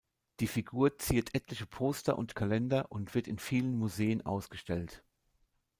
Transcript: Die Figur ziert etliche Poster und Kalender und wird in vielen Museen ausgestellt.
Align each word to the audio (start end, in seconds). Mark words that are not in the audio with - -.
Die 0.39 0.47
Figur 0.47 0.97
ziert 0.97 1.35
etliche 1.35 1.67
Poster 1.67 2.17
und 2.17 2.33
Kalender 2.33 2.87
und 2.91 3.13
wird 3.13 3.27
in 3.27 3.37
vielen 3.37 3.77
Museen 3.77 4.25
ausgestellt. 4.25 5.03